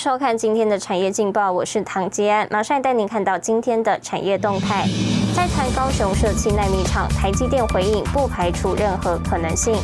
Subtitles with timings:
[0.00, 4.86] 收看今天的产业劲报，我是唐吉安，马上带您看到今天的产业动态。
[5.36, 9.76] 在谈高雄设七纳米厂，台积电回应不排除任何可能性。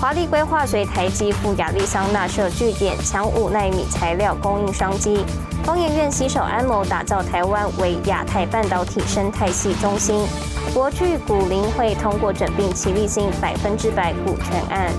[0.00, 5.24] 华丽规划随台积赴亚利桑那设据点，抢五纳米材料供应商机。
[5.66, 10.24] 工研院携手安谋，打造台湾为亚太半导体生态系中心。
[10.72, 14.92] 国巨股林会通过整并齐力新百分之百股权案。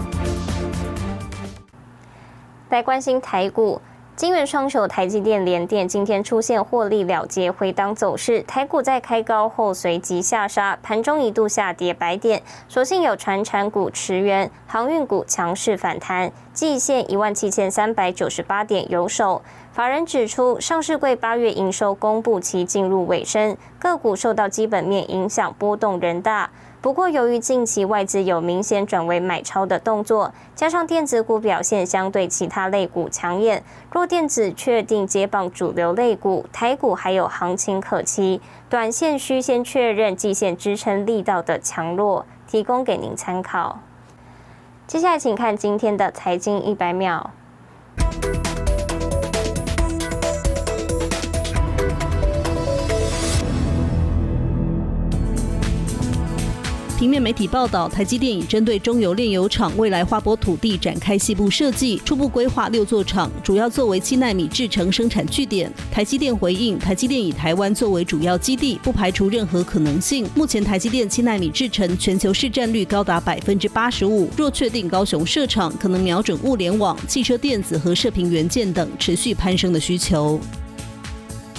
[2.72, 3.80] 来关心台股。
[4.16, 19.42] 金元双手台积电、联电今天出现获利了结回档走势，台股在开高后随即下杀，盘中一度下跌百点，所幸有传产股驰援，航运股强势反弹，季线一万七千三百九十八点有守。
[19.72, 26.52] 法人指出，上市柜八月营收公布期进入尾声，个股受到基本面影响波动人大。
[26.84, 38.42] 不过，由于近期外资有明显转为买超的动作，加上电子股表现相对其他类股抢眼，若电子确定接棒主流类股，台股还有行情可期。
[38.70, 43.80] 短线需先确认季线支撑力道的强弱，提供给您参考。
[44.86, 47.32] 接下来，请看今天的财经一百秒。
[57.04, 65.70] 平面媒体报道，台积电已针对中油炼油厂未来花博土地展开细部设计，初步规划六座厂，主要作为七纳米制程生产据点。
[65.92, 70.26] 台积电回应，台积电以台湾作为主要基地，不排除任何可能性。
[70.34, 80.40] 目前台积电七纳米制程全球市占率高达百分之八十五，若确定高雄设厂，可能瞄准物联网、汽车电子和射频元件等持续攀升的需求。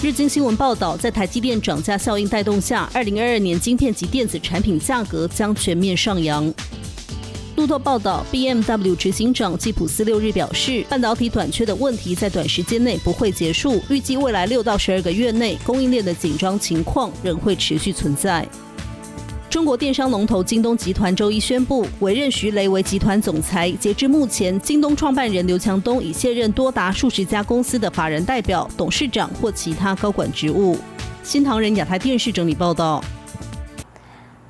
[0.01, 6.53] 日经新闻报道，在台积电涨价效应带动下，二零二二年晶片及电子产品价格将全面上扬。
[7.55, 18.47] 路透报道，BMW 执行长吉普斯六日表示，半导体短缺的问题在短时间内不会结束，预计未来六到十二个月内，供应链的紧张情况仍会持续存在。
[19.55, 23.71] 中国电商龙头京东集团周一宣布委任徐雷为集团总裁。
[23.79, 30.77] 截至目前，京东创办人刘强东已卸任多达数十家公司的法人代表、董事长或其他高管职务。
[31.23, 33.01] 新唐人亚太电视整理报道。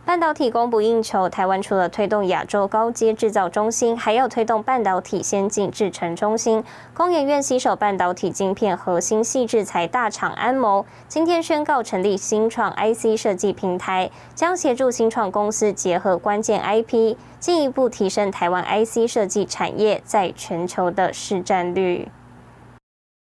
[0.06, 6.64] 半导体供不应求，台湾除了推动亚洲高阶制造中心，还要推动半导体先进制程中心。
[6.94, 22.10] 工研院携手半导体晶片核心细制材大厂安谋，今天宣告成立新创 IC 设计平台，将协助新创公司结合关键 IP，进一步提升台湾 IC 设计产业在全球的市占率。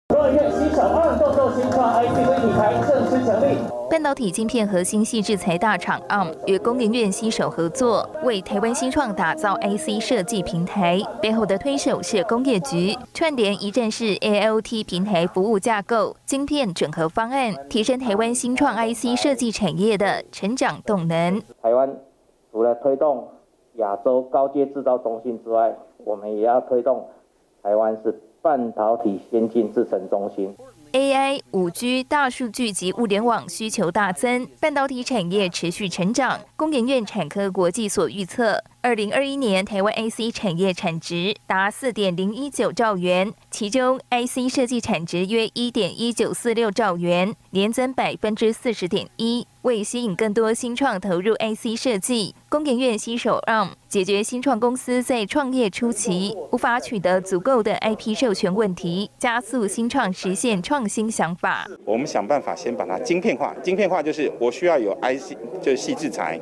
[0.08, 3.79] 工研院携手二动作新创 IC 设计平台正式成立。
[3.90, 11.02] 半导体晶片核心系制材大厂 ARM 与工研院携手合作，为台湾新创打造 IC 设计平台。
[11.20, 21.42] 背后的推手是工业局，串联一站式 ALT 平台服务架构、晶片整合方案，提升台湾新创 IC 设计产业的成长动能。
[21.60, 21.92] 台湾
[22.52, 23.26] 除了推动
[23.74, 27.08] 亚洲高阶制造中心之外，我们也要推动
[27.60, 30.54] 台湾是半导体先进制程中心。
[30.92, 36.40] AI、五 G、大数据及物联网需求大增，半导体产业持续成长。
[36.56, 38.60] 工研院产科国际所预测。
[38.82, 49.46] 二零二一年，台湾 IC 产业产值达四点零一九兆元，其中 IC 设计产值约一点一九四六兆元，年增百分之四十点一。
[49.62, 61.68] 为吸引更多新创投入 IC 设计，工研院携手 ARM 解决新创公司在创业初期无法取得足够的 IP 授权问题，加速新创实现创新想法。
[61.84, 66.40] 我们想办法先把它晶片化，晶片化就是我需要有 IC 就是细制材，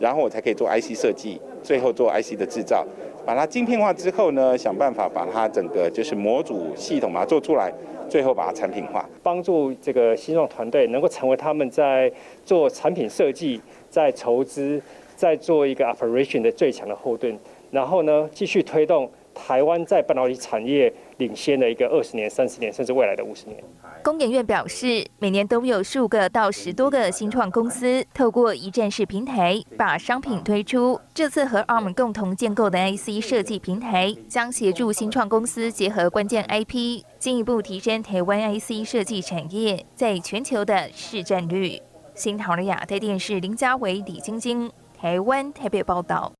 [0.00, 1.40] 然后我才可以做 IC 设计。
[1.62, 2.86] 最后做 IC 的制造，
[3.24, 7.72] 把它晶片化之后呢，想办法把它整个就是模组系统把它做出来，
[8.08, 12.10] 最后把它产品化，帮助这个新创团队能够成为他们在
[12.44, 14.80] 做产品设计、在筹资、
[15.14, 17.38] 在做一个 operation 的最强的后盾，
[17.70, 23.62] 然后呢，继续推动台湾在半导体产业领先的一个二十年、三十年，甚至未来的五十年。
[24.02, 30.98] 工研院表示，每年都有数个到十多个新创公司透过一站式平台把商品推出。
[31.12, 41.80] 这次和 ARM 共同建构的 IC 设计平台，将协助新创公司结合关键 IP，进一步提升台湾 IC 设计产业在全球的市占率。
[42.14, 46.32] 新唐人亚太电视林家伟、李晶晶，台湾台北报道。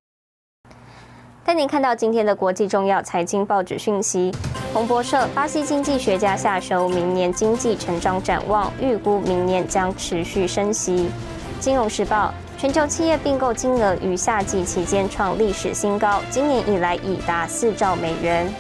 [1.44, 4.32] 带您看到今天的国际重要财经报纸讯息。
[4.72, 11.10] 彭博社：巴西经济学家下修明年经济成长展望，预估明年将持续升息。
[11.58, 18.52] 金融时报：全球企业并购金额于夏季期间创历史新高，今年以来已达四兆美元。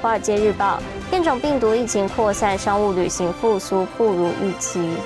[0.00, 0.78] 华尔街日报：
[1.10, 4.96] 变种病毒疫情扩散，商务旅行复苏不如预期。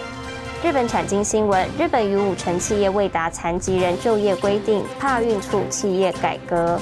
[0.62, 6.78] 日本产经新闻：日本与五成企业未达残疾人就业规定，怕运促企业改革。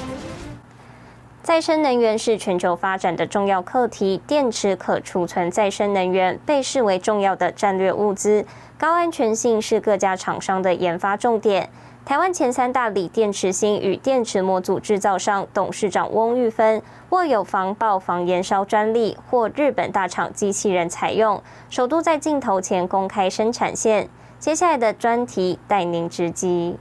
[1.45, 8.43] 再生能源是全球发展的重要课题，电池可储存再生能源被视为重要的战略物资，
[8.79, 11.69] 高安全性是各家厂商的研发重点。
[12.03, 21.39] 台湾前三大锂电池芯与电池模组制造商董事长翁玉芬握有防爆防燃烧专利，获日本大厂机器人采用，
[21.69, 24.09] 首度在镜头前公开生产线。
[24.39, 26.77] 接下来的专题带您直击。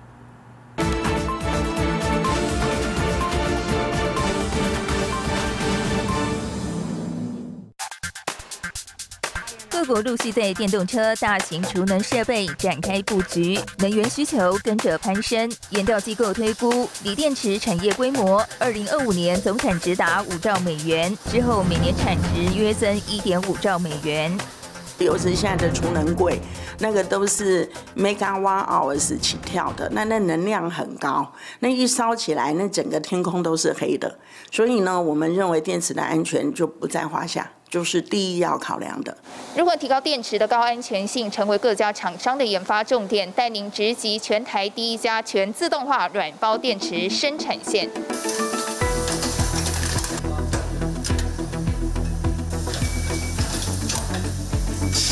[9.87, 15.53] 各国陆续对电动车、大型储能设备展开布局，能源需求跟着攀升。
[15.69, 24.35] 研调机构推估，锂电池产业规模，二零二五年总产值达五兆美元，之后每年产值约增一点五兆美元。
[25.01, 26.41] 尤其现在的储能柜，
[26.79, 31.31] 那个都是 megawatt hours 起跳的，那那能量很高，
[31.61, 34.19] 那一烧起来，那整个天空都是黑的。
[34.51, 37.51] 所以呢，我们认为电池的安全就不在话下。
[37.75, 39.17] 就是第一要考量的。
[39.57, 47.91] 如何提高电池的高安全性，成为各家厂商的研发重点，带您直击全台第一家全自动化软包电池生产线。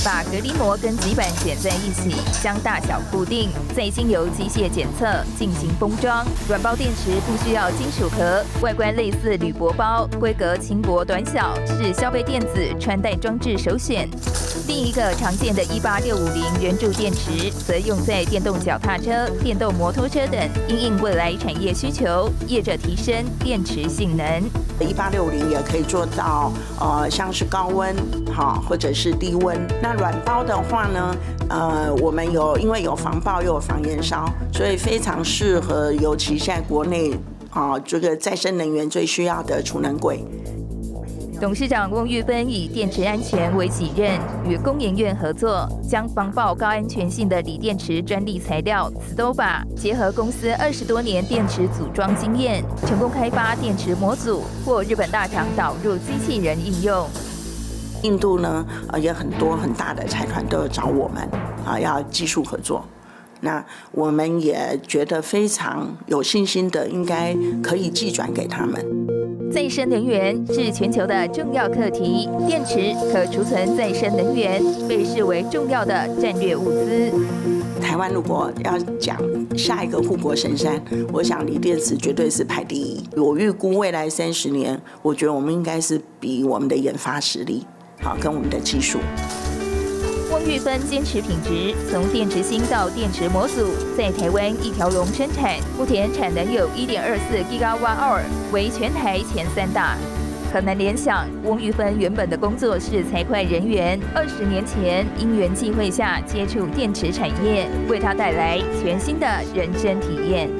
[0.05, 5.06] 把隔离膜跟极板剪在一起，将大小固定，再经由机械检测
[5.38, 6.25] 进行封装。
[6.49, 12.49] 软包电池不需要金属壳，外观类似铝箔包，规格轻薄短小，是消费电子
[12.81, 14.08] 穿戴装置首选。
[14.69, 24.25] 另一个常见的18650圆柱电池，则用在电动脚踏车、电动摩托车等，因应未来产业需求，业者提升电池性能。
[24.81, 27.94] 1860也可以做到，呃，像是高温，
[28.32, 29.56] 好，或者是低温。
[29.82, 31.17] 那软包的话呢，
[31.49, 37.12] 呃，我们有因为有防爆又有防燃烧，所以非常适合，尤其现在国内
[37.50, 40.25] 啊，这个再生能源最需要的储能柜。
[41.42, 44.16] 董事长翁玉芬以电池安全为己任，
[44.48, 57.08] 与工研院合作，将防爆高安全性的锂电池专利材料 Stoba 结合公司二十多年电池组装经验，成功开发电池模组，或日本大厂导入机器人应用。
[58.04, 61.28] 印度呢，呃，也很多很大的财团都有找我们，
[61.66, 62.84] 啊，要技术合作。
[63.40, 69.12] 那我们也觉得非常有信心的，应该可以寄转给他们。
[69.52, 77.12] 再生能源是全球的重要课题，电池可储存再生能源被视为重要的战略物资。
[77.78, 79.19] 台湾如果要讲
[79.56, 80.82] 下一个护国神山，
[81.12, 83.04] 我想锂电池绝对是排第一。
[83.14, 87.66] 我预估未来三十年，我觉得我们应该是比我们的研发实力。
[88.00, 88.99] 好，跟我们的技术。
[90.46, 93.66] 玉芬坚持品质，从电池芯到电池模组，
[93.96, 98.22] 在台湾一条龙生产，目前产能有一点二四 Gigawatt，
[98.52, 99.96] 为全台前三大。
[100.52, 110.50] 可能联想，翁玉芬原本的工作是财会人员，二十年前因缘际会下接触电池产业，为他带来全新的人生体验。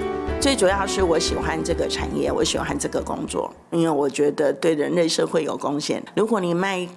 [0.41, 6.03] 最主要是我喜欢这个产业，我喜欢这个工作，因为我觉得对人类社会有贡献。
[6.17, 6.89] 如果你卖。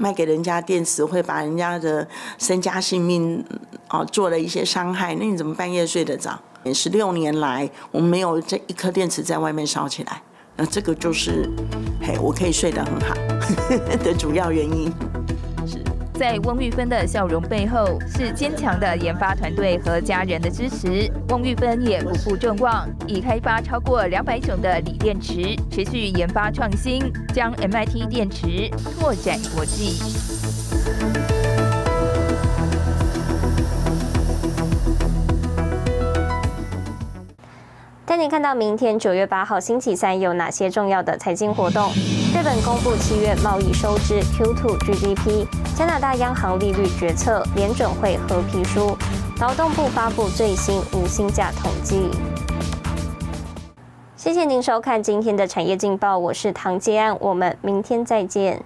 [0.00, 3.44] 卖给人家电池会把人家的身家性命
[3.90, 6.40] 哦做了一些伤害，那你怎么半夜睡得着？
[6.72, 10.22] 十六年来，我们没有这一颗电池在外面烧起来，
[10.56, 11.46] 那这个就是
[12.00, 13.14] 嘿，我可以睡得很好
[14.02, 14.90] 的主要原因。
[16.20, 21.10] 在翁玉芬的笑容背后，是坚强的研发团队和家人的支持。
[21.30, 29.98] 翁玉芬也不负众望，已开发超过两百种的锂电池，持续研发创新，将 MIT 电池拓展国际。
[38.04, 41.90] 带您看到明天九月八号星期三有哪些重要的财经活动？
[42.32, 45.44] 日本公布七月贸易收支、Q2 GDP；
[45.76, 48.96] 加拿大央行利率决策、联准会合皮书；
[49.40, 52.08] 劳动部发布最新无薪假统计。
[54.16, 58.62] 谢谢您收看今天的产业劲报，我是唐杰安，我们明天再见。